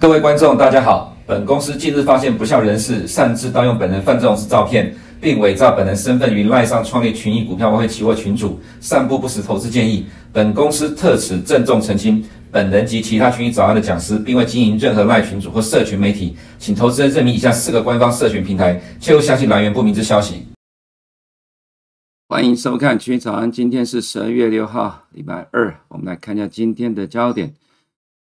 [0.00, 1.14] 各位观众，大家好。
[1.26, 10.06] 本公司近日发现不肖人士擅自盗用本人范仲式照片，并伪造本人身份于赖上创立群益股票外汇期货群组，散布不实投资建议。
[10.32, 20.44] 本公司特此郑重澄清，本人及其他群益早安的讲师，并未经营任何赖群组或社群媒体，请投资人认明以下四个官方社群平台，切勿相信来源不明之消息。
[22.28, 27.54] 欢迎收看群益早安，今天是十二月六号，礼拜二，我们来看一下今天的焦点。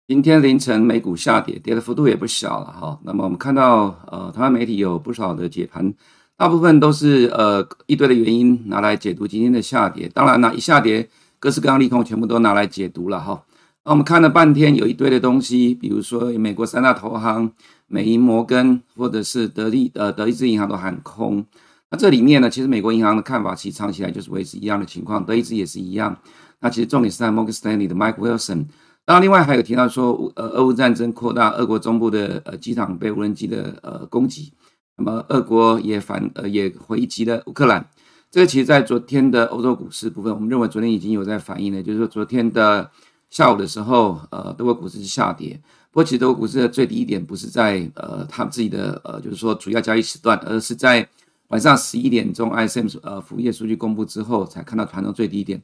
[0.07, 2.99] 今天凌晨美股下跌，跌的幅度也不小了哈。
[3.03, 5.91] 那么我们看到，呃，台湾媒体有不少的解盘，
[6.37, 10.09] 大部分都是呃一堆的原因拿来解读今天的下跌。
[10.13, 13.43] 当然呢，一下跌，各式各样利空全部都拿来解读了哈。
[13.85, 17.51] 那我们看了半天，有一堆的东西，比如说美国三大投行，
[17.87, 21.45] 美银、摩根或者是德利呃德意志银行都喊空。
[21.89, 26.17] 那这里面呢，其实美国银行的看法其实长期来就是维持一样的情况，德意志也是一样。
[26.59, 28.65] 那其实重点是在摩根斯坦利的 Mike Wilson。
[29.05, 34.51] 当然，另外还有提到说，呃，俄乌战争扩大，俄国中部的呃机场被无人机的呃攻击，
[34.97, 37.89] 那么俄国也反呃也回击了乌克兰。
[38.31, 42.91] 这个其实，在昨天的欧洲股市部分，我们认为昨天已经有在反映了，就是说昨天的
[43.29, 45.61] 下午的时候，呃，德国股市是下跌。
[45.91, 51.07] 不过，其实德国股市的最低点不是在呃他们自己的呃，就是说主要交易时段，而是在
[51.47, 55.61] 晚上十一点钟，ISM 呃服务业数据公布之后，才看到盘中最低点。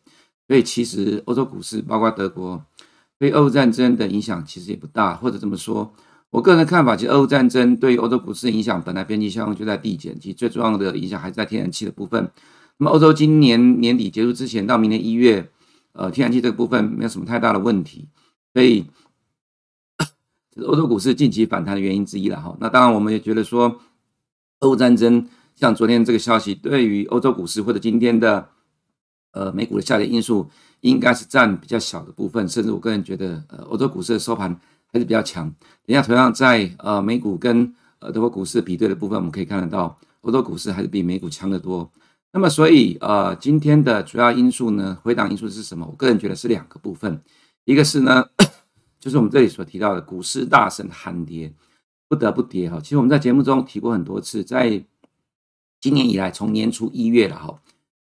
[0.47, 2.63] 所以，其实欧洲股市包括德国。
[3.19, 5.93] 对俄乌战争的影响其实也不大，或者这么说，
[6.31, 12.31] 我个人的看法，其实俄乌战争对于欧洲股市影响，本来边际效应就在递减，其实最重要的影响还是在天然气的部分。
[12.77, 15.51] 那么欧洲今年年底结束之前，到明年一月，
[15.91, 18.07] 呃，天然气这个部分没有什么太大的问题，
[18.53, 18.85] 所以
[20.51, 22.55] 这是欧洲股市近期反弹的原因之一了哈。
[22.59, 23.81] 那当然，我们也觉得说，
[24.61, 28.47] 俄乌战争像昨天这个消息，对于欧洲股市或者今天的
[29.33, 30.49] 呃美股的下跌因素。
[30.81, 34.59] 应该是占比较小的部分，甚至我个人觉得，呃，欧洲股市的收盘
[34.91, 35.47] 还是比较强。
[35.85, 41.91] 等一下同样在呃美股跟呃德国股市比对的部分，我们可以看得到，欧洲股市还是比美股强得多。
[42.33, 45.85] 那么，所以呃今天的主要因素呢，回档因素是什么？
[45.85, 47.21] 我个人觉得是两个部分，
[47.65, 48.25] 一个是呢，
[48.99, 51.53] 就是我们这里所提到的股市大神喊跌，
[52.07, 52.79] 不得不跌哈。
[52.81, 54.81] 其实我们在节目中提过很多次，在
[55.81, 57.59] 今年以来，从年初一月了哈。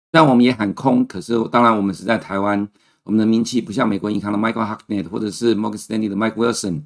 [0.09, 2.67] 但我们也喊空，可是当然我们是在台湾，
[3.07, 6.81] 我们的名气不像美国银行的 Michael Hartnett 或者是 Morgan Stanley 的 Mike Wilson。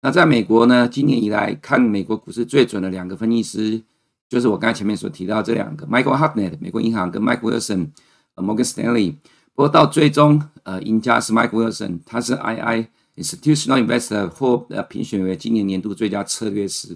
[0.00, 3.82] 那在美国呢，今年以来看美国股市最准的两个分析师，
[4.28, 7.88] 就是我刚才前面所提到这两个 Michael Hartnett 美国银行跟 Mike Wilson
[8.36, 9.16] 呃 Morgan Stanley。
[9.54, 16.94] 不过到最终，呃，赢家是 Mike Wilson，他是 II Institutional Investor 获呃评选为今年年度最佳策略师，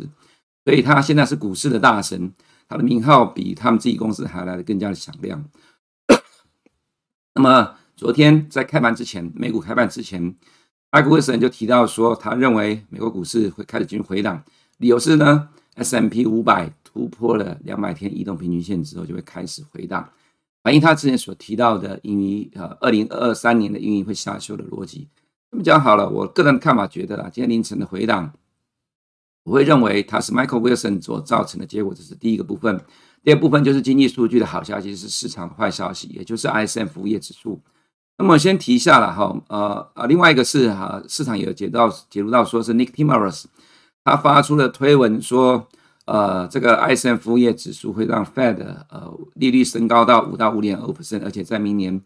[0.64, 2.32] 所以他现在是股市的大神，
[2.68, 5.44] 他的名号比他们自己公司还来的更加的响亮。
[7.34, 10.34] 那么昨天在开盘之前，美股开盘之前，
[10.88, 14.42] 艾克威森就提到说，他认为美国股市会开始进入回档，
[14.78, 20.08] 理由是呢，S M P 五百突破了两百天移动平均线之后就会开始回档，
[20.62, 25.06] 反映他之前所提到的盈余呃二零二三年的盈余会下修的逻辑。
[25.50, 28.32] 那么讲好了，我个人的看法觉得啊，今天凌晨的回档，
[29.44, 32.82] 我会认为它是 Michael Wilson 所造成的结果，这是第一个部分。
[33.22, 37.60] 第二部分就是经济数据的好消息是市场的坏消息，也就是 ISM 服务业指数。
[38.20, 43.44] 那么先提一下了哈，呃呃，另外一个是哈，市场有解到解读到说是 Nick Timiraos
[44.04, 45.66] 他发出了推文说，
[46.04, 48.58] 呃，这个 ISM 服务业指数会让 Fed
[48.90, 51.98] 呃利率升高到五到五点二 percent，而且在明年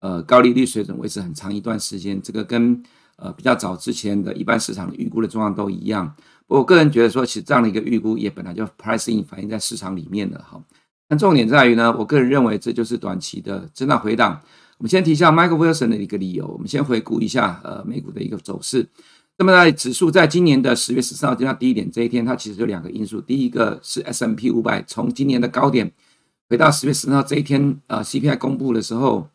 [0.00, 2.18] 呃高利率水准维持很长一段时间。
[2.22, 2.82] 这个跟
[3.16, 6.14] 呃比较早之前的一般市场预估的状况都一样。
[6.46, 10.58] 我个人觉得说，其实这样的一个预估也本来就 pricing 反映在市场里面的哈。
[11.06, 14.40] 但重点在于呢，我个人认为这就是短期的震荡回档。
[14.78, 16.46] 我们先提一下 Michael Wilson 的一个理由。
[16.46, 18.88] 我们先回顾一下呃美股的一个走势。
[19.36, 23.20] 那么在指数在今年的十月十四号见到低点这一天，它其实有两个因素。
[23.20, 25.92] 第一个是 S M P 五百从今年的高点
[26.48, 29.28] 回到十月十四号这一天，呃 CPI 公布的时候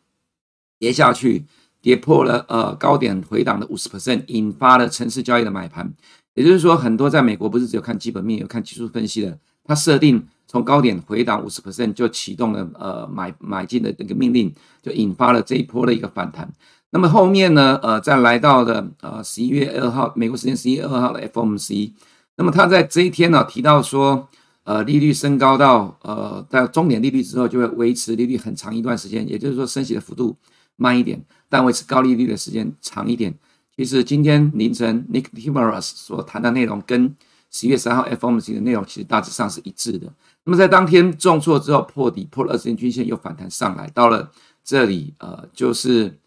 [0.78, 1.44] 跌下去，
[1.80, 5.92] 跌破了呃高点回档的五十 percent，引发了城市交易的买盘。
[6.34, 16.48] 也就是说，很多在美国不是只有看基本面，有看技术分析的，它设定从高点回档五十 percent 就启动了呃买买进的这个命令，就引发了这一波的一个反弹。
[16.90, 21.90] 那么后面呢，呃，再来到的呃十一月二号，美国时间十一月二号的 FOMC，
[22.36, 24.28] 那么他在这一天呢提到说，
[24.62, 30.36] 呃，利率升高到呃到终点利率之后，就会维持利率很长一段时间，也就是说升息的幅度
[30.76, 33.34] 慢一点，但维持高利率的时间长一点。
[33.76, 37.12] 其实今天凌晨，Nick Timiraos 所谈的内容跟
[37.54, 40.12] 十一月三号 FOMC 的内容其实大致上是一致的。
[40.42, 44.28] 那么在当天重挫之后破底破了二十天均线，又反弹上来，到了
[44.64, 46.18] 这里，呃，就是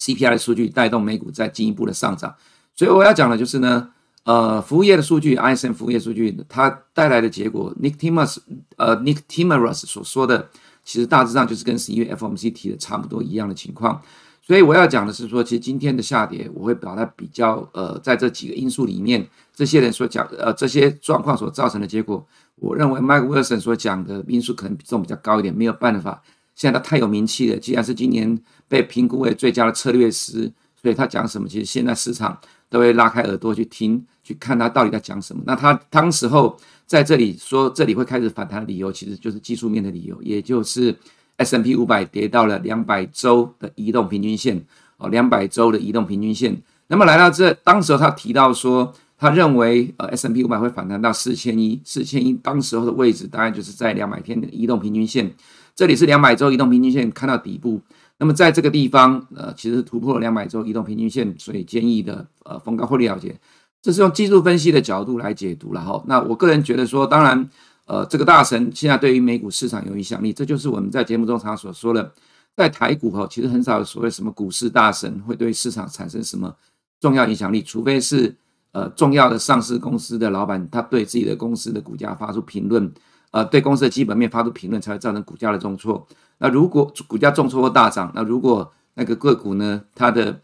[0.00, 2.34] CPI 的数据带动美股再进一步的上涨。
[2.74, 3.90] 所以我要讲的就是呢，
[4.24, 8.38] 呃，服务业的数据，ISM 服务业数据，它带来的结果，Nick Timiraos，
[8.76, 10.48] 呃，Nick Timiraos 所说的，
[10.82, 14.00] 其实大致上就是跟十一月 FOMC 提的差不多一样的情况。
[14.46, 26.22] 所以我要讲的是说，其实今天的下跌，我会把它比较，呃，在这几个因素里面，这些人所讲，呃，这些状况所造成的结果，我认为 Mike Wilson 所讲的因素可能比重比较高一点，没有办法。
[26.54, 32.38] 现在他太有名气了，既然是今年被评估为最佳的策略师，所以他讲什么，其实现在市场
[32.70, 35.42] 都会拉开耳朵去听，去看他到底在讲什么。
[35.44, 36.56] 那他当时候
[36.86, 40.96] 在这里说这里会开始反弹的理由，其实就是技术面的理由，也就是。
[41.38, 44.64] S&P 五百跌到了两百周的移动平均线
[44.96, 46.62] 哦，两百周的移动平均线。
[46.88, 55.30] 那么来到这，当时他提到说，他认为呃 S&P 五百会反弹到四千一，四千一当时候的位置大概就是在两百天的移动平均线。
[55.74, 57.80] 这里是两百周移动平均线看到底部。
[58.18, 63.38] 那么在这个地方，呃，其实突破了两百周移动平均线，所以建议的呃逢高获利了结。
[63.82, 66.02] 这是用技术分析的角度来解读了哈。
[66.06, 67.46] 那我个人觉得说，当然。
[67.86, 72.12] 呃，这个大神现在对于美股市场有影响力，这就是我们在节目中常所说的，
[72.56, 76.52] 在台股哈，其实很少有所谓什么股市大神会对市场产生什么
[77.00, 78.34] 重要影响力，除非是
[78.72, 82.92] 呃重要的上市公司的老板，他对自己的公司的股价发出评论，
[83.30, 86.04] 呃，对公司的基本面发出评论，才会造成股价的重挫。
[86.38, 90.40] 那如果股价重挫或大涨，那如果那个个股呢，它的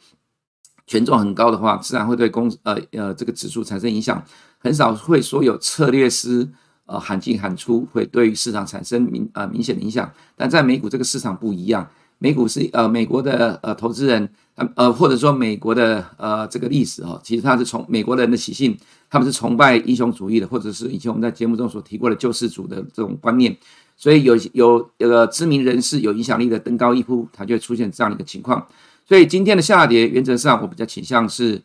[0.86, 4.22] 权重很高的话，自然会对公呃呃这个指数产生影响，
[4.58, 6.48] 很少会说有策略师。
[6.92, 14.28] 呃，喊进喊出会对于市场产生明呃明显的影响，但在美股这个市场不一样，美股是呃美国的呃投资人，
[14.76, 18.76] 呃或者说美国的呃这个历史哦，其实它是从美国人的习性，
[19.08, 23.56] 他们是崇拜英雄主义的，或者是以前我们在节目中所提过的救世主的这种观念，
[23.96, 28.66] 所以有有这个知名人士有影响力的登高一呼，它就会出现这样的一个情况。
[29.08, 31.58] 所以今天的下跌，原则上我比较倾向是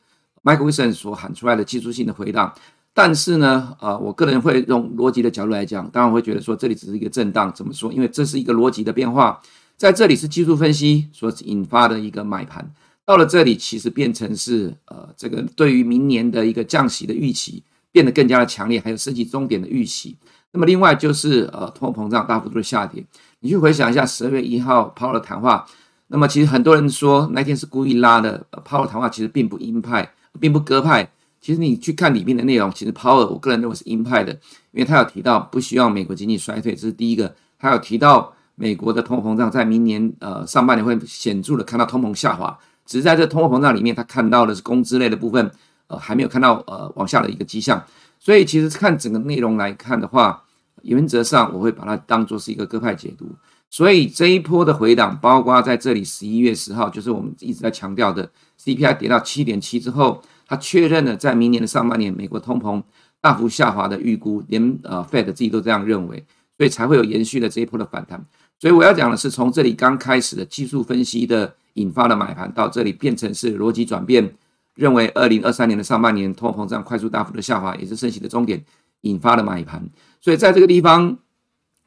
[0.44, 2.54] Michael Wilson 所喊出来的技术性的回档。
[2.98, 7.94] 但是呢，呃，我个人会用逻辑的角度来讲，当然会觉得说这里只是一个震荡，怎么说？
[7.94, 9.40] 因为这是一个逻辑的变化，
[9.76, 12.68] 在这里是技术分析所引发的一个买盘，
[13.06, 17.62] 到了这里其实变成是呃，这个对于明年的一个降息的预期
[17.92, 20.18] 变得更加的强烈，还有升级终点的预期。
[20.52, 23.06] 那么另外就是呃，通货膨胀大幅度的下跌。
[23.42, 25.68] 你去回想一下十二月一号鲍尔的谈话，
[26.08, 31.12] 那么其实很多人说那天是故意拉的，鲍尔谈话其实并不鹰派，并不鸽派。
[31.40, 34.34] 其实你去看里面的内容，其实鲍尔我个人认为是鹰派的，
[34.72, 37.34] 因为他有提到不希望美国经济衰退，这是第一个。
[37.60, 45.52] 他有提到美国的通货膨胀在明年呃上半年会显著的看到通膨下滑，只是在这通货膨胀里面，他看到的是工资类的部分，
[45.88, 47.82] 呃还没有看到呃往下的一个迹象。
[48.20, 50.44] 所以其实看整个内容来看的话，
[50.82, 53.28] 原则上我会把它当做是一个鸽派解读。
[53.70, 58.30] 所以这一波的回档，包括在这里十一月十号，就是我们一直在强调的
[58.62, 60.22] CPI 跌到七点七之后。
[60.48, 62.82] 他确认了，在明年的上半年，美国通膨
[63.20, 66.26] 大幅下滑的预估，连呃 Fed 自己都这样认为，
[66.58, 68.26] 所以才会有延续的这一波的反弹。
[68.58, 74.34] 所以我要讲的是，从这里刚开始的技术分析的引发的买盘，到这里变成是逻辑转变，
[74.76, 78.64] 认为二零二三年的上半年通货膨胀快速大幅的下滑，也是升息的终点，
[79.02, 79.88] 引发的买盘。
[80.22, 81.18] 所以在这个地方，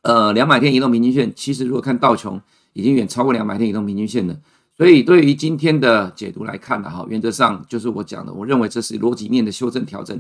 [0.03, 2.41] 呃，两百天移动平均线，其实如果看道琼，
[2.75, 4.37] 已经远超过两百天移动平均线了。
[4.81, 10.19] 所以，对于今天的解读来看的哈，原则上就是我讲的，我认为这是逻辑面的修正调整，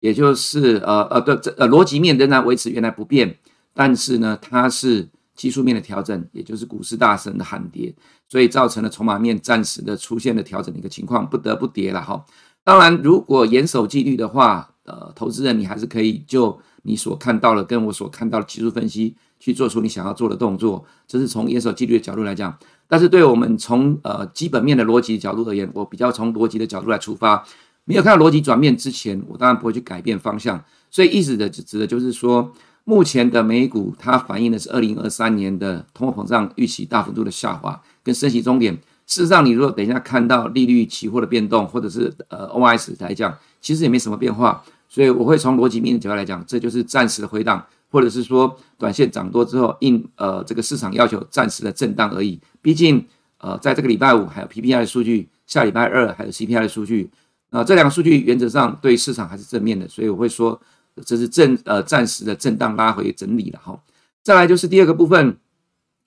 [0.00, 3.34] 也就是呃呃对，这呃逻辑面仍然维持原来不变，
[3.72, 7.94] 但是呢，它是技术面的调整，也就是股市大神的喊跌，
[8.28, 12.22] 所以造成了筹码面暂时的出现的调整的一个情况，不得不跌了哈。
[12.62, 22.56] 当然，如果严守纪律的话，呃，投资人你还是可以就你所看到的跟我所看到的技术分析去做出你想要做的动作，这是从严守纪律的角度来讲。
[22.86, 27.44] 但是对我们从呃基本面的逻辑角度而言，我比较从逻辑的角度来出发。
[27.84, 30.62] 没有看到逻辑转变之前，我当然不会去改变方向。
[30.92, 32.52] 所以意思的指的就是说，
[32.84, 38.72] 目前的美股它反映的是二零二三年的通货膨胀预期大幅度的下滑跟升息终点。
[39.08, 44.62] 事实上，你如果等一下看到利率期货的变动，或者是呃 OIS 来讲，其实也没什么变化。
[44.88, 47.66] 所以我会从逻辑面的角度来讲，这就是暂时的回档。
[47.92, 52.40] 或者是说，短线涨多之后，应呃这个市场要求暂时的震荡而已。
[52.62, 53.06] 毕竟，
[53.36, 57.10] 呃，在这个礼拜五还有 PPI 的数据，下礼拜二还有 CPI 的数据，
[57.50, 60.58] 呃，这两个数据原则上对市场还是正面的，所以我会说
[61.04, 63.78] 这是正呃暂时的震荡拉回整理了哈。
[64.22, 65.36] 再来就是第二个部分，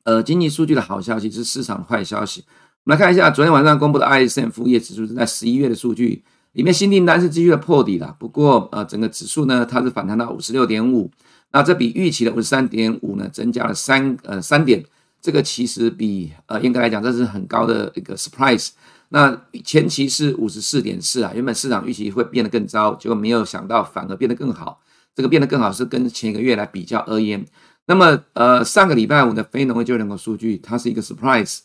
[0.04, 2.44] 呃，经济数据的好消息是市场的坏消息。
[2.86, 6.24] 我们来看一下昨天晚上公布的 ISM 服务业指数是在十一月的数据，
[6.54, 11.10] 里面新订单是继续的破底了，不过呃，整个指数呢，它是反弹到五十六点五，
[11.56, 14.84] 那这比预期的五十三点五呢，增加了三呃三点，
[15.22, 18.72] 这个其实比呃应该来讲，这是很高的一个 surprise。
[19.08, 24.82] 那前期是五十四点四啊，原本市场预期会变得更糟，结果没有想到反而变得更好。
[25.16, 27.46] 这个变得更好是跟前一个月来比较而言。
[27.86, 31.60] 那么呃，上个礼拜五的非农业就业人口数据，它是一个 surprise，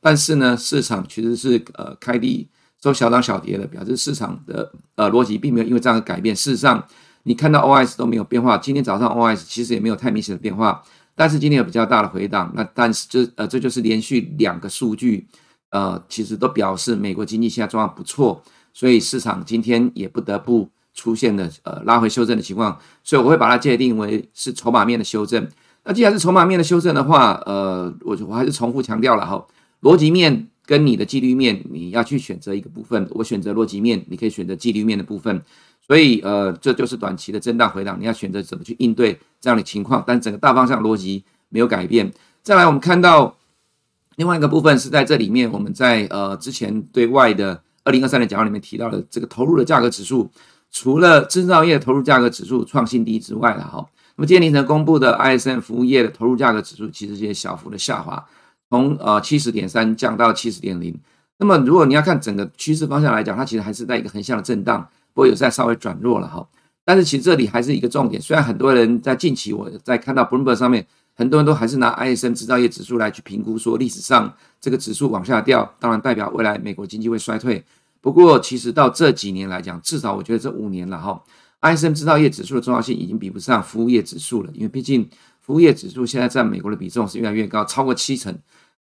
[0.00, 2.48] 但是呢，市场其实是呃开低。
[2.80, 6.34] 都小涨小跌的，表示市场的呃逻辑并没有因为这样的改变。
[6.34, 6.84] 事实上，
[7.24, 10.82] 你看到 O S 都没有变化，今天早上 O S 其实也没有太明显的变化，
[11.14, 12.52] 但是今天有比较大的回档。
[12.54, 15.26] 那但是这呃这就是连续两个数据，
[15.70, 22.78] 呃其实都表示美国经济现在状况不错，所以市场今天也不得不出现了呃拉回修正的情况。
[23.04, 25.48] 所以我会把它界定为是筹码面的修正。
[25.84, 29.46] 那既然是筹码面的修正的话，呃我我还是重复强调了哈，
[29.80, 30.48] 逻辑面。
[30.64, 33.04] 跟你的纪律面，你要去选择一个部分。
[33.10, 35.42] 我选择逻辑面，你可以选择纪律面的部分。
[35.86, 40.02] 所以，呃，这就是短期的震荡回档，你要选择怎么去应对这样的情况。
[40.06, 42.10] 但整个大方向逻辑没有改变。
[42.42, 43.36] 再来，我们看到
[44.16, 50.30] 另外一个部分是在这里面，我们在呃之前对外的二零二三年讲话里面提到的这个投入的价格指数，
[50.70, 53.84] 除了制造业投入价格指数创新低之外了哈。
[54.16, 58.24] 那么今天凌晨公布的 ISM 服务业的投入价格指数，其实也小幅的下滑。
[58.70, 60.98] 从呃七十点三降到七十点零，
[61.38, 66.46] 那么如果你要看整个趋势方向来讲，它其实还是在一个横向的震荡，不过有在稍微转弱了哈。
[66.84, 77.64] 但是其实这里还是一个重点，虽然很多人在近期我在看到 Bloomberg 上面，很多人都还是拿 ISM 制造业指数来去评估，说历史上这个指数往下掉，当然代表未来美国经济会衰退。
[78.00, 81.22] 不过其实到这几年来讲，至少我觉得这五年了哈
[81.60, 85.08] ，ISM 制造业指数的重要性已经比不上服务业指数了，因为毕竟
[85.40, 88.36] 服务业指数现在在美国的比重是越来越高，超过七成。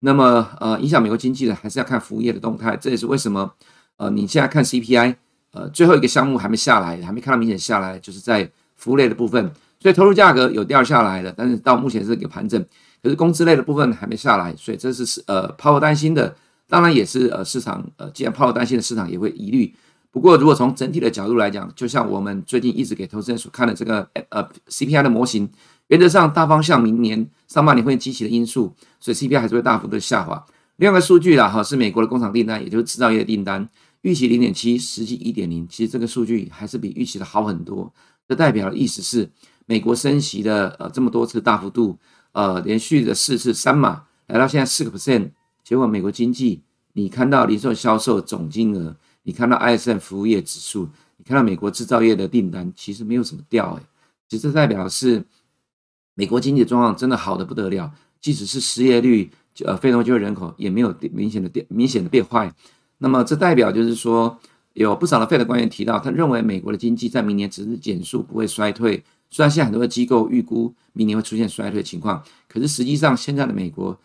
[0.00, 3.52] 那么，呃，影响美国经济的还是要看服务业的动态，这也是为什么，
[3.98, 5.14] 呃，你现在看 CPI，
[5.52, 12.60] 呃，最后一个项目还没下来，还没看到明显下来，就是在服务类的部分，所以投入价格有掉下来的，但是到目前是一个盘整，
[13.02, 16.34] 可是工资类的部分还没下来，所以这是呃抛担心的，
[16.68, 19.74] 当然也是呃市场呃既然抛担心的市场也会疑虑。
[20.10, 25.48] 不过如果从整体的角度来讲，就像我们最近一直给投资人所看的这个呃 CPI 的模型。
[25.88, 30.42] 原则上，大方向明年上半年会激起的因素，所以 CPI 还是会大幅的下滑。
[30.76, 33.68] 另外一个数据啦，哈，是美国的工厂订单，也就是制造业的订单，
[34.02, 37.92] 预期零点七，实际一点零，其实这个数据还是比预期的好很多。
[38.28, 39.30] 这代表的意思是，
[39.66, 41.98] 美国升息的呃这么多次大幅度，
[42.32, 45.30] 呃连续的四次三码，来到现在四个 percent，
[45.64, 53.86] 结果美国经济，你看到零售销售总金额，你看到 ISM 服务业指数，你看到美国制造业的订单，其实没有什么掉诶、欸，
[54.28, 55.24] 其实代表的是。
[56.14, 57.90] 美国经济的状况真的好的不得了，
[58.20, 59.30] 即使是失业率，
[59.64, 62.54] 呃，非农就业人口也没有明显的变明显的变坏。
[63.02, 64.38] 那么这代表就是说，
[64.74, 69.02] 有不少的 Fed 官员提到，他认为美国的经济在明年只是减速，不会衰退。
[69.28, 73.98] 虽然现在很多的机构预估明年会出现衰退情况，可是实际上现在的美国，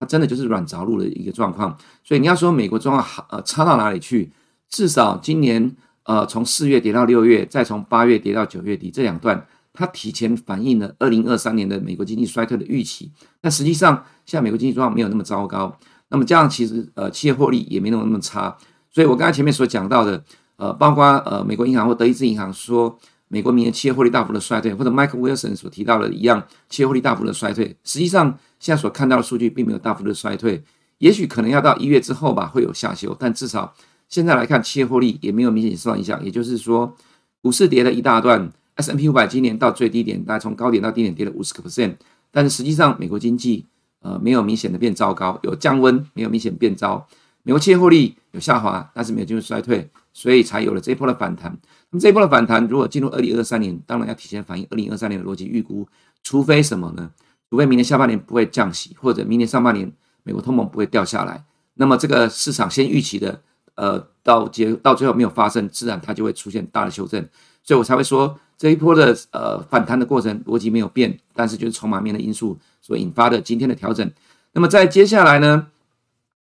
[0.00, 1.78] 它真的就是软着陆的一个状况。
[2.02, 4.32] 所以你要说美国状况好，呃，差到哪里去？
[4.68, 9.46] 至少今年，呃，从四月跌到六月，再从八月跌到九月底这两段。
[9.74, 15.78] 它提前反映了二零二三年的美国经济衰退的预期，但实际上现在美国经济状况没有那么糟糕。
[16.12, 18.56] 那么这样其实呃企业获利也没那么那么差。
[18.90, 20.22] 所以我刚才前面所讲到的，
[20.56, 27.76] 呃，包括呃美国银行或德意志银行说美国明年企业获利大幅的衰退，或者 Michael Wilson 所提到的一样，企业获利大幅的衰退。
[27.82, 30.62] 实际上现在所看到的数据并没有大幅的衰退，
[30.98, 33.74] 也许可能要到一月之后吧会有下修，但至少
[34.08, 36.22] 现在来看企业获利也没有明显受到影响。
[36.24, 36.94] 也就是说，
[37.40, 38.52] 股市跌了一大段。
[38.74, 41.94] S&P 五百今年到最低点，大概从高点到低点跌了五十个 percent，
[42.30, 43.66] 但是实际上美国经济
[44.02, 47.06] 呃没有明显的变糟糕，有降温，没有明显变糟。
[47.44, 51.50] 美国企业获利有下滑，但是没有进入衰退，所以才有了这一波的反弹。
[51.90, 55.88] 那么这一波的反弹，如果进入二零二三年，当然要提前反映二零二三年的逻辑预估，
[56.22, 57.10] 除非什么呢？
[57.50, 59.92] 除非明年下半年不会降息，或者明年上半年
[60.22, 61.44] 美国通膨不会掉下来，
[61.74, 63.42] 那么这个市场先预期的，
[63.74, 67.28] 呃，到结到最后没有发生，自然它就会出现大的修正。
[67.64, 74.08] 所以我才会说这一波的呃反弹的过程逻辑没有变，但是就是筹码面的因素所引发的今天的调整。
[74.52, 75.66] 那么在接下来呢，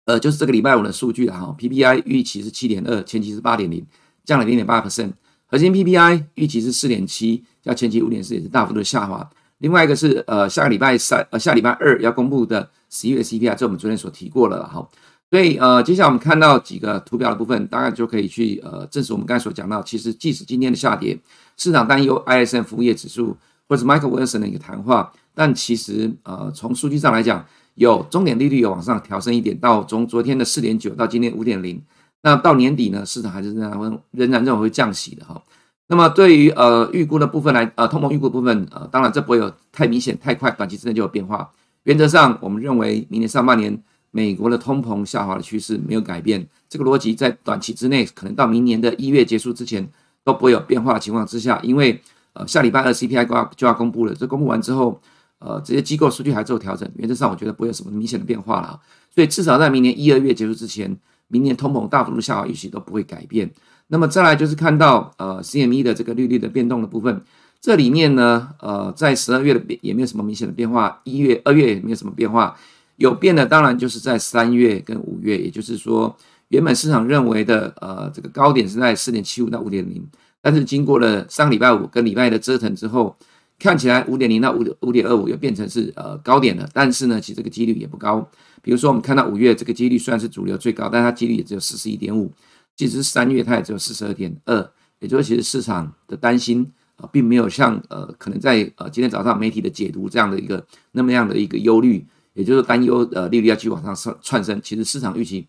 [0.04, 3.86] 呃，就是这个礼拜五的数据哈，PPI 预期是七点二，前期是八点零，
[4.26, 5.14] 降了零点八 percent。
[5.46, 9.30] 核心 PPI 预期是四点七，较前期五点四也是大幅度的下滑。
[9.60, 14.86] 另外一个是呃下个礼拜三呃下礼拜二要公布的十一月 CPI，这我们昨天所提过了哈。
[15.32, 21.16] 所以，呃，接下来我们看到几个图表的部分，大概就可以去呃证实我们刚才所讲到，其实即使今天的下跌，
[21.60, 23.38] 市场担忧 ISM 服务业指数
[23.68, 31.80] 或者是 Michael Wilson 的一个谈话，但其实呃从数据上来讲，有终点利率有往上调升一点，到从昨天的四点九到今天五点零，
[32.24, 35.40] 那到年底呢，市场还是仍然会仍然认为会降息的哈。
[35.88, 41.52] 那么对于呃预估的部分来，呃通膨预估部分，呃当然这不会有太明显太快，短期之内就有变化。
[41.84, 49.88] 原则上，我们认为明年上半年美国的通膨下滑的趋势没有改变，这个逻辑在短期之内，可能到明年的一月结束之前
[50.24, 52.02] 都不会有变化的情况之下，因为
[52.34, 55.02] 呃下礼拜二 CPI 就要就要公布了，这公布完之后，
[55.40, 58.80] 呃这些机构数据还做调整，原则上我觉得不会有什么明显的变化了。
[59.14, 60.96] 所以至少在明年一二月结束之前，
[61.28, 63.50] 明年通膨大幅度下滑预期都不会改变。
[63.88, 67.22] 那么再来就是看到呃 CME 的这个利率的变动的部分，
[67.60, 72.56] 这里面呢呃在十二月的变也没有什么明显的变化，一月、二月也没有什么变化，
[72.98, 76.16] 有变的当然就是在三月跟五月，也就是说
[76.50, 80.06] 原本市场认为的呃这个高点是在四点七五到五点零，
[80.42, 83.16] 但是经过了上礼拜五跟礼拜的折腾之后，
[83.58, 88.28] 看起来五点零到五五点二五又变成是呃高点了，但是呢其实这个几率也不高。
[88.62, 92.32] 比如说，我们看到五月这个几率虽然是主流最高，但它几率也只有四十一点五。
[92.76, 104.60] 其实三月它也只有四十二点二，也就是其实市场的担心啊，并没有像呃可能在呃今天早上媒体的解读这样的一个那么样的一个忧虑，也就是担忧呃利率要继续往上上窜升。
[104.62, 105.48] 其实市场预期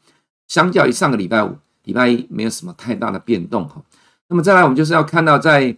[0.50, 3.80] 相较于上个礼拜五、礼拜一没有什么太大的变动哈。
[4.26, 5.76] 那么再来，我们就是要看到在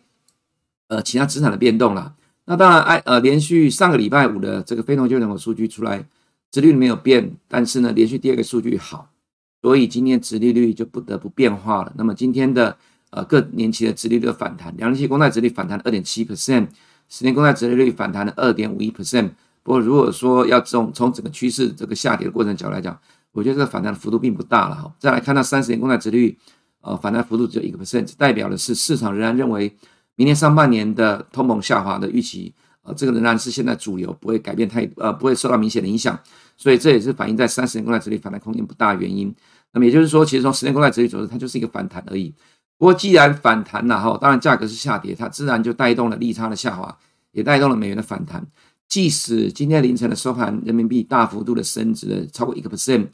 [0.88, 2.14] 呃其他资产的变动了。
[2.47, 6.07] 那当然，哎呃连续上个礼拜五的这个非农就业人口数据出来。
[6.50, 9.09] 殖利率没有变，但是呢，连续第二个数据好，
[9.62, 11.93] 所以今天殖利率就不得不变化了。
[11.97, 12.76] 那么今天的
[13.09, 16.69] 呃各年期的殖利率的反弹，两年期公债殖利率反弹二点七 percent，
[17.09, 19.31] 十年公债殖利率反弹了二点五一 percent。
[19.62, 23.00] 不过如果说要从从整个趋势这个下跌的过程角度来讲，
[23.33, 24.95] 我觉得这个反弹的幅度并不大了哈。
[24.99, 26.39] 再来看到三十年公债殖率，
[26.81, 29.77] 呃反弹幅度只有一个 percent，代表的是市场仍然认为
[30.15, 32.55] 明年上半年的通膨下滑的预期。
[32.85, 36.19] 呃，这个仍然是现在主流，不会改变太，呃，不会受到明显的影响，
[36.57, 39.33] 所以这也是反映在三十年公债殖率反弹空间不大的原因。
[39.73, 42.35] 那么也就是说，其实从十年公债殖率走势，它就是一个反弹而已。
[42.77, 46.99] 不过既然反弹了哈，当然价格是下跌，它自然就带动了利差的下滑，
[47.30, 48.45] 也带动了美元的反弹。
[48.89, 53.06] 即使今天凌晨的收盘，人民币大幅度的升值了超过一个 percent，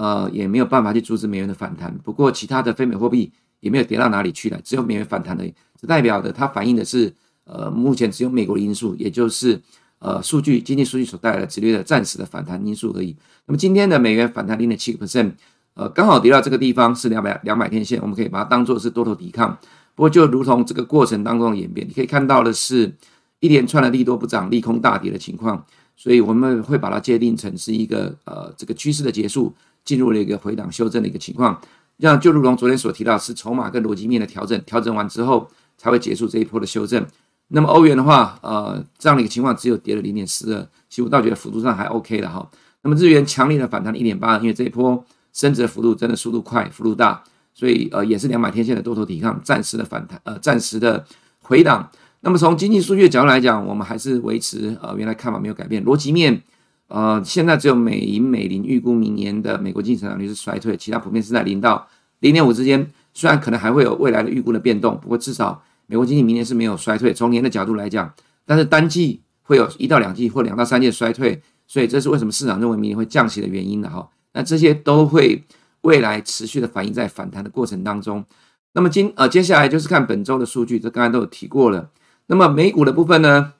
[0.00, 1.92] 呃，也没有办法去阻止美元的反弹。
[1.98, 5.52] 不过其他的非美货币也没有跌到哪里去了，只有美元反弹而已。
[5.80, 7.12] 这代表的它反映的是。
[7.44, 9.60] 呃，目前只有美国的因素，也就是
[9.98, 13.16] 呃数据经济数据所带来的直率的暂时的反弹因素而已。
[13.46, 15.32] 那么今天的美元反弹零点七个 percent，
[15.74, 19.58] 呃，刚好跌到这个地方是两百两百天线，我们可以把它当做是多头抵抗。
[19.96, 22.94] 不过就如同这个过程当中的演变，你可以看到的是
[23.40, 29.52] 一连串的利多不涨、利空大跌的情况，所以我们会把它界定成是一个呃这个趋势的结束，
[29.84, 31.60] 进入了一个回档修正的一个情况。
[31.98, 37.06] 这样就如同昨天所提到，是筹码跟逻辑面的调整，调整完之后才会结束这一波的修正。
[37.48, 42.48] 那么欧元的话，呃，这样的一个情况只有跌了零点四二，其实我倒觉得幅度上还 OK 的哈。
[42.82, 51.04] 那么日元强力的反弹一点八，因为这一波升值的幅度真的速度快，幅度大，所以呃也是两百天线的多头抵抗，暂时的反弹，呃，暂时的
[51.40, 51.90] 回档。
[52.20, 56.42] 那么从经济数据的角度来讲，我们还是维持呃原来看法没有改变，逻辑面，
[56.90, 65.62] 呃，现在只有美银美林预估明年的美国经济成长率是衰退，其他普遍是在零到零点五之间，虽然可能还会有未来的预估的变动，不过至少。
[65.86, 68.14] 美国经济明年是没有衰退，从年的角度来讲，
[68.46, 74.08] 但是单季会有一到两季或两到三季的衰退，所以这是为什么市场认为明年会降息的原因的哈。
[74.32, 75.42] 那这些都会
[75.80, 78.24] 未来持续的反映在反弹的过程当中。
[78.72, 81.90] 那么今呃接下来就是看本周的数据，这刚才都有提过了。
[82.28, 83.54] 那么美股的部分呢，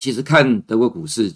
[0.00, 1.30] 其实看德国股市，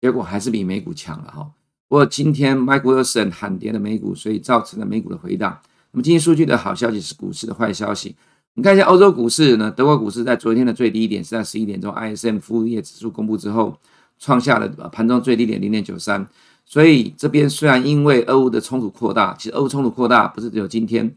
[0.00, 1.50] 结果还是比美股强了哈。
[1.88, 5.58] 不过今天 Mike Wilson 喊跌了美股，所以造成了美股的回档。
[5.92, 8.14] 那么经济数据的好消息是股市的坏消息。
[8.54, 13.78] 你看一下欧洲股市呢，德国股市在昨天的最低点是在十一点钟，ISM 服务业指数公布之后，
[14.18, 16.28] 创下了盘中最低点零点九三。
[16.66, 21.10] 所以这边虽然因为俄乌的冲突扩大，其实俄乌冲突扩大不是只有今天，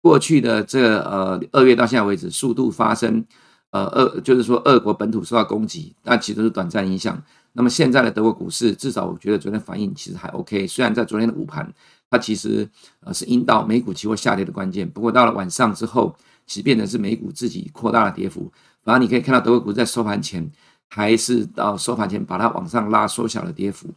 [0.00, 3.24] 过去的这呃二月到现在为止，速度发生，
[3.70, 7.22] 呃俄就是说俄国本土受到攻击，但其实是短暂影响。
[7.56, 11.72] 那么现在的德国股市，至少我觉得昨天反应其实还 OK，虽然在昨天的午盘，
[12.08, 12.68] 它其实
[13.00, 16.14] 呃是引导美股期货下跌的关键，不过到了晚上之后。
[16.48, 18.48] 其实变成是美股自己扩大了跌幅，
[18.84, 20.48] 反而你可以看到德国股市在收盘前
[20.88, 23.88] 还是到收盘前把它往上拉，缩小了跌幅。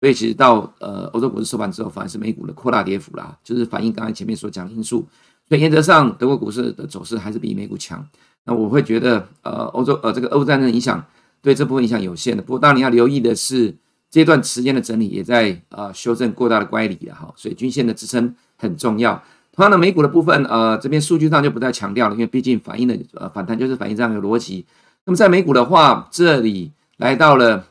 [0.00, 5.08] 所以其实到呃欧洲股市收盘之后，反而是美股的扩大跌幅啦，就是反映刚才前面所讲的因素。
[5.48, 8.06] 所以原则上，德国股市的走势还是比美股强。
[8.44, 11.02] 那我会觉得呃欧洲呃这个俄乌战争的影响
[11.44, 12.42] 对这部分影响有限的。
[12.42, 13.76] 不过当然你要留意的是，
[14.10, 19.22] 这段时间的整理也在呃修正过大的乖离了哈，所以均线的支撑很重要。
[19.52, 24.64] 同样的美股的部分，呃，这边数据上就不再强调了，因为毕竟反映的呃反弹就是反映这样一个逻辑。
[25.04, 27.66] 那么在美股的话，这里来到了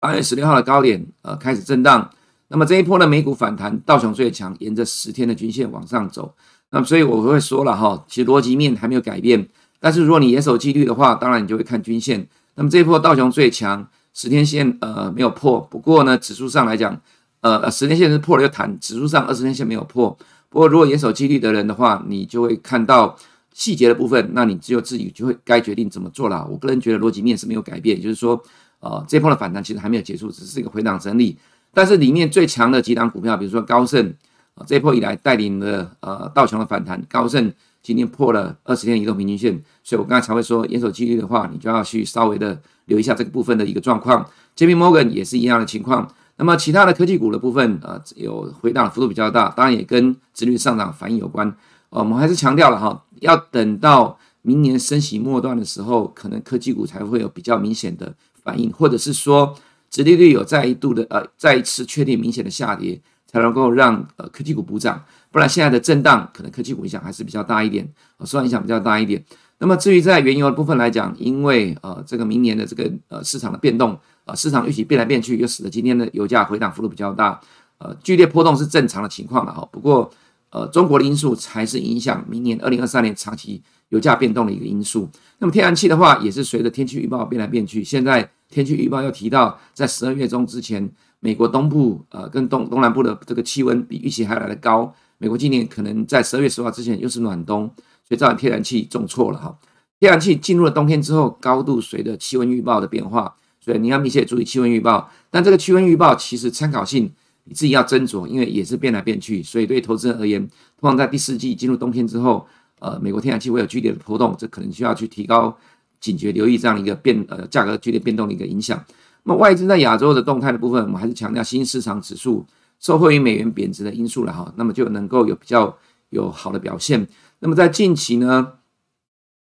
[0.00, 2.10] 八月十六号的高点，呃，开始震荡。
[2.48, 6.34] 那么这一波的美股反弹，道琼最强，沿着十天的均线往上走。
[6.70, 9.46] 那么所以我会说了哈，其实逻辑面还没有改变。
[9.80, 12.26] 但是如果你严守纪律的话，当然你就会看均线。
[12.58, 17.00] 那么这一波道琼最强，十天线呃没有破，不过呢指数上来讲，
[17.40, 20.10] 呃十天线是破了又弹，指数上二十天线没有破。
[20.48, 23.16] 不过如果严守纪律的人的话，你就会看到
[23.54, 26.44] 细节的部分，那你只有自己就会该决定怎么做了。
[26.50, 28.42] 我个人觉得逻辑面是没有改变，就是说
[28.80, 31.38] 呃这一波的反弹其实还没有结束，只是一个回档整理。
[31.72, 34.12] 但是里面最强的几档股票，比如说高盛，
[34.56, 37.52] 啊，这一波以来带领了呃道琼的反弹，高盛
[37.88, 44.22] 今天破了二十天移动平均线，所以我刚才才会说严守纪律的话，你就要去稍微的留意一下这个部分的一个状况。
[44.54, 46.06] JP Morgan 也是一样的情况。
[46.36, 51.48] 那么其他的科技股的部分，呃，有回档幅度比较大，当然也跟殖率上涨反应有关。
[51.88, 59.56] 呃，我们还是强调了哈，要等到明年升息末段的时候，可能科技股才会有比较明显的反应，或者是说。
[59.90, 69.24] 殖利率有再一度的呃，再一次确定明显的下跌，才能够让呃科技股补涨，不然现在的震荡可能科技股影响还是比较大一点，呃，受到影响比较大一点。
[69.58, 77.40] 那么至于在原油的部分来讲，因为呃这个明年的这个呃市场的变动，呃市场预期变来变去，又使得今天的油价回档幅度比较大，
[77.78, 79.68] 呃剧烈波动是正常的情况了哈。
[79.72, 80.10] 不过
[80.50, 85.08] 呃中国的因素才是影响明年二零二三年长期油价变动的一个因素。
[85.38, 88.30] 那么天然气的话，也是随着天气预报变来变去，现在。
[88.50, 94.90] 天气预报又提到，在十二月中之前，美国东部呃跟东东南部的这个气温比预期还要来得高。
[95.18, 97.66] 美国今年可能在十二月十号之前又是暖冬，
[98.06, 99.58] 所以造成天然气重挫了哈。
[100.00, 105.10] 天然气进入了冬天之后，高度随着气温预报的变化，所以你要密切注意气温预报。
[105.30, 107.10] 但这个气温预报其实参考性
[107.44, 110.40] 你自己要斟酌，因为也是变来变去，所以对投资人而言，
[110.80, 112.46] 通常在第四季进入冬天之后，
[112.78, 115.56] 呃，美国天然气会有剧烈的波动，这可能需要去提高。
[116.00, 118.80] 警觉留意这样一个变呃价格剧烈变动的一个影响。
[119.24, 122.46] 那么外资在亚洲的动态的部分，我们还是强调新市场指数
[122.80, 125.76] 受惠于美元贬值的因素了哈，那么就能够有比较
[126.10, 127.06] 有好的表现。
[127.40, 128.52] 那么在近期呢，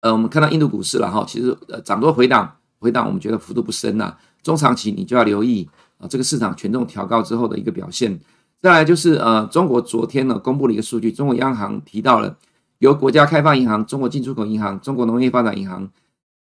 [0.02, 4.16] 呃，我们看到印度股市了哈，其实呃涨多回档，回档我们觉得幅度不深呐。
[4.42, 8.20] 中长期你就要留意啊、呃、这个市场权重调高之后的一个表现。
[8.62, 12.38] 再来就是呃中国昨天呢公布了一个数据，中国央行提到了
[12.80, 15.90] 由国家开发银行、中国进出口银行、中国农业发展银行。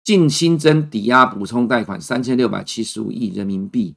[0.04, 3.96] 净新增抵押补充贷款三千六百七十五亿人民币。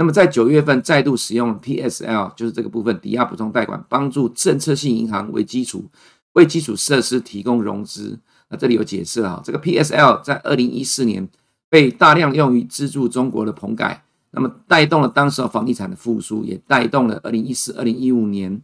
[0.00, 5.84] 那么在九月份再度使用 PSL，就是这个部分抵押补充贷款，帮助政策性银行为基础
[6.32, 8.18] 为基础设施提供融资。
[8.48, 11.28] 那这里有解释啊，这个 PSL 在二零一四年
[11.68, 18.58] 被大量用于资助中国的棚改，那么带动了当时房地产的复苏，也带动了二零一四、二零一五年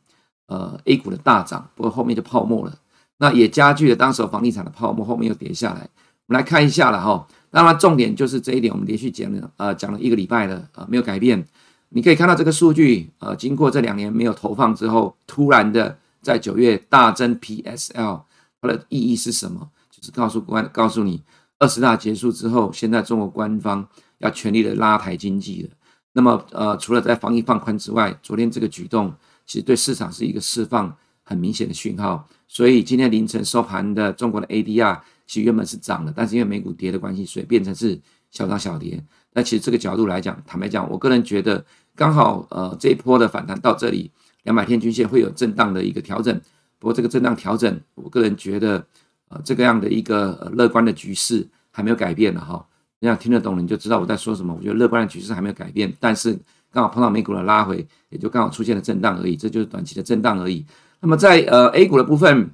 [0.47, 1.69] 呃 A 股的大涨。
[1.75, 2.73] 不过后面就泡沫了，
[3.19, 5.87] 那也加剧了当时房地产的泡沫，后面又跌下来。
[6.29, 11.47] 我们来看一下了哈，当然重点就是这一点，我们连续讲了呃讲了一个礼拜了，呃没有改变。
[11.91, 18.23] 你可以看到这个数据，呃经过这两年没有投放之后，突然的在九月大增 PSL，
[18.61, 19.71] 它的意义是什么？
[19.91, 21.23] 就是告诉官告诉你，
[21.59, 25.71] 二十大结束之后，现在中国官方要全力的拉抬经济了。
[26.13, 29.15] 那么呃除了在防疫放宽之外，昨天这个举动
[29.47, 30.95] 其实对市场是一个释放
[31.27, 32.27] 很明显的讯号。
[32.49, 35.01] 所以今天凌晨收盘的中国的 ADR。
[35.29, 39.03] 其实原本是涨的，但是因为美股跌的关系，所以变成是小涨小跌。
[39.33, 44.09] 那其实这个角度来讲，坦白讲，我个人觉得刚好呃这一波的反弹到这里，
[44.45, 46.41] 两百天均线会有震荡的一个调整。
[46.79, 48.87] 不过这个震荡调整，我个人觉得
[49.29, 52.65] 呃这个样的一个乐观的局势还没有改变的哈。
[53.01, 54.55] 你想听得懂，你就知道我在说什么。
[54.55, 56.39] 我觉得乐观的局势还没有改变，但是
[56.71, 60.65] 刚好碰到美股的拉回，也就刚好出现了震荡而已，这就是短期的震荡而已。
[61.07, 62.51] 那么在呃 A 股的部分，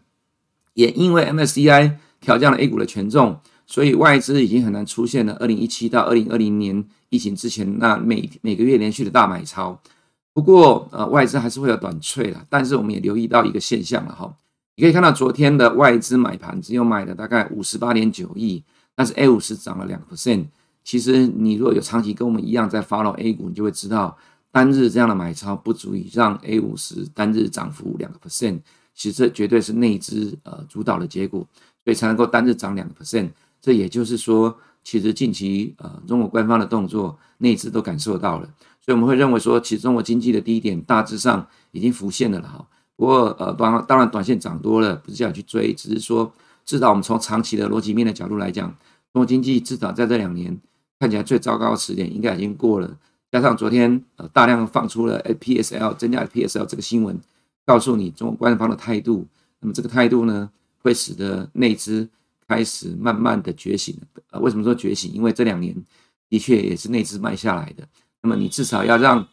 [0.74, 1.96] 也因为 MSCI。
[2.20, 5.36] 调降了 A 股的权重，所以外资已经很难出现了。
[5.40, 9.76] 二零一七到二零二零年疫情之前，那每每个月连续的大买超。
[10.32, 12.46] 不过，呃，外资还是会有短脆了。
[12.48, 14.32] 但是，我们也留意到一个现象了哈。
[14.76, 18.62] 你可以看到昨天的外资买盘只有买了大概五十八点九亿，
[18.94, 20.44] 但是 A 五十涨了两 percent。
[20.84, 24.16] 其实，你如果有长期跟我们一样在 follow A 股，你就会知道，
[24.52, 28.60] 单日这样的买超不足以让 A 五十单日涨幅两个 percent。
[28.94, 31.44] 其实，这绝对是内资呃主导的结果。
[31.84, 33.28] 所以才能够单日涨两个 percent，
[33.60, 38.46] 这也就是说，其实近期呃中国官方的动作，内资都感受到了，
[38.80, 42.64] 所以我们会认为说，其实中国经济的低点大致上已经浮现了了哈。
[42.94, 46.32] 不过呃当当然短线涨多了，不是叫去追，只是说
[46.64, 48.68] 至少我们从长期的逻辑面的角度来讲，
[49.12, 50.56] 中国经济至少在这两年
[51.00, 52.96] 看起来最糟糕的时点应该已经过了。
[53.32, 57.18] 加上昨天呃大量放出了 PSL 增加 PSL 这个新闻，
[57.64, 59.26] 告诉你中国官方的态度，
[59.60, 60.50] 那么这个态度呢？
[60.82, 62.08] 会使得内资
[62.46, 63.96] 开始慢慢的觉醒。
[64.32, 65.12] 呃，为什么说觉醒？
[65.12, 65.74] 因为这两年
[66.28, 67.88] 的确也是内资卖下来的。
[68.20, 69.26] 那么你至少要让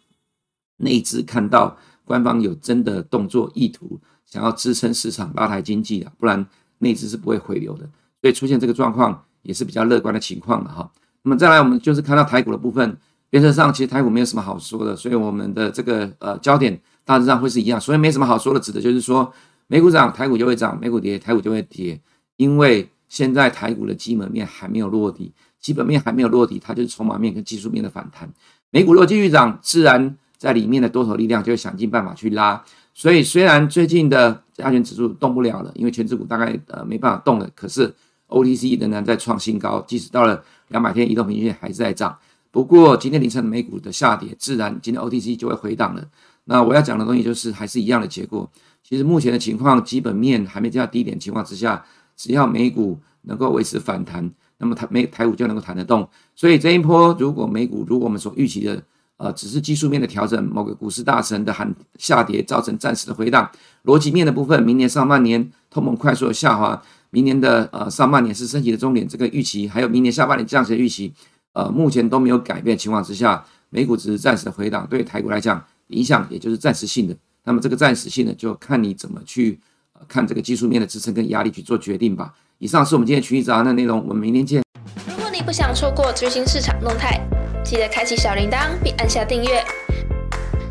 [0.77, 7.89] 内资看到官方有真的动作意图，想要支撑市场、拉抬经济的，不然内资是不会回流的。
[8.21, 10.89] 所以出现这个状况也是比较乐观的情况了哈。
[11.23, 12.97] 那么再来，我们就是看到台股的部分，
[13.31, 17.79] 原则上其实台股没有什么好说的，所以我们的这个呃焦点大致上会是一样。
[17.79, 19.31] 所以没什么好说的，指的就是说
[19.67, 21.99] 美股涨，台股就会涨；美股跌，台股就会跌。
[22.37, 28.27] 因为现在台股的基本面还没有落地，基本面还没有落地，它就是筹码面跟技术面的反弹。
[28.71, 32.63] 美股若继续涨，自然在里面的多头力量就会想尽办法去拉。
[32.93, 37.93] 所以虽然最近的加权指数动不了了，因为权值股大概呃没办法动了，可是
[38.27, 42.17] OTC 仍然在创新高，即使到了两百天移动平均线还是在涨。
[42.51, 46.03] 不过今天凌晨美股的下跌，自然今天 OTC 就会回档了。
[46.45, 48.49] 那我要讲的东西就是还是一样的结果。
[48.83, 51.85] 其实目前的情况，基本面还没降到低点情况之下，
[52.15, 56.09] 只要美股能够维持反弹，那么台美台股就能够弹得动。
[56.35, 58.81] 所以这一波如果美股如果我们所预期的，
[59.17, 63.51] 呃，只是技术面的调整，某个股市大神的喊下跌，造成暂时的回档。
[63.83, 66.81] 逻辑面的部分，明年上半年通膨快速的下滑，
[67.11, 71.13] 明年的呃上半年是升息的终点，这个预期，还有明年下半年降息的预期，
[71.59, 77.13] 呃，目前都没有改变情况之下，美股只是暂时的回档，对台股来讲影响也就是暂时性的。
[77.43, 79.59] 那么这个暂时性的，就看你怎么去、
[80.07, 82.33] 看这个技术面的支撑跟压力去做决定吧。
[82.59, 84.63] 以上是我们今天群益早安的内容，我们明天见。
[85.09, 87.19] 如果你不想错过最新市场动态，
[87.61, 89.61] 记得开启小铃铛并按下订阅。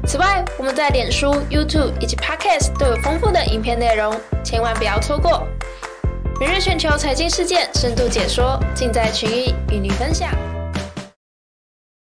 [0.07, 5.46] 此外，我们在脸书、YouTube 以及 Podcast 都有丰富的影片内容，千万不要错过。
[6.40, 10.31] 每日全球财经事件深度解说，尽在群益与你分享。